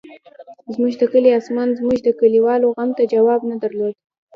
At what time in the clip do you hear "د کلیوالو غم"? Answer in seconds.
2.03-2.89